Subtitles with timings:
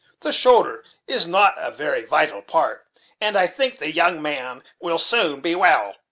[0.21, 2.87] The shoulder is not a very vital part;
[3.21, 5.95] and I think the young man will soon be well.